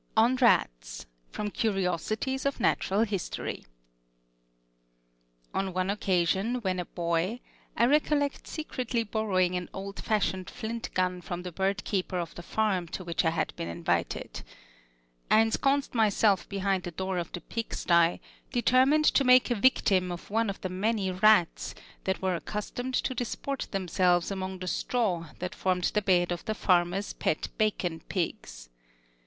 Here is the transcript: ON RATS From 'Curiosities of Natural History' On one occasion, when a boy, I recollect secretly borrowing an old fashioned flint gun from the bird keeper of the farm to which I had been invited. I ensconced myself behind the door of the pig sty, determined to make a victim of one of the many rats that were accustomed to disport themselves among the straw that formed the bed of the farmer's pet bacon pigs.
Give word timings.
ON 0.17 0.35
RATS 0.37 1.05
From 1.29 1.51
'Curiosities 1.51 2.47
of 2.47 2.59
Natural 2.59 3.01
History' 3.03 3.67
On 5.53 5.73
one 5.73 5.91
occasion, 5.91 6.55
when 6.61 6.79
a 6.79 6.85
boy, 6.85 7.39
I 7.77 7.85
recollect 7.85 8.47
secretly 8.47 9.03
borrowing 9.03 9.53
an 9.55 9.69
old 9.75 10.03
fashioned 10.03 10.49
flint 10.49 10.91
gun 10.95 11.21
from 11.21 11.43
the 11.43 11.51
bird 11.51 11.83
keeper 11.83 12.17
of 12.17 12.33
the 12.33 12.41
farm 12.41 12.87
to 12.87 13.03
which 13.03 13.23
I 13.23 13.29
had 13.29 13.55
been 13.55 13.67
invited. 13.67 14.41
I 15.29 15.41
ensconced 15.41 15.93
myself 15.93 16.49
behind 16.49 16.81
the 16.81 16.89
door 16.89 17.19
of 17.19 17.31
the 17.33 17.41
pig 17.41 17.71
sty, 17.75 18.19
determined 18.51 19.05
to 19.05 19.23
make 19.23 19.51
a 19.51 19.53
victim 19.53 20.11
of 20.11 20.31
one 20.31 20.49
of 20.49 20.61
the 20.61 20.69
many 20.69 21.11
rats 21.11 21.75
that 22.05 22.23
were 22.23 22.33
accustomed 22.33 22.95
to 22.95 23.13
disport 23.13 23.67
themselves 23.69 24.31
among 24.31 24.57
the 24.57 24.67
straw 24.67 25.27
that 25.37 25.53
formed 25.53 25.91
the 25.93 26.01
bed 26.01 26.31
of 26.31 26.43
the 26.45 26.55
farmer's 26.55 27.13
pet 27.13 27.49
bacon 27.59 27.99
pigs. 28.09 28.67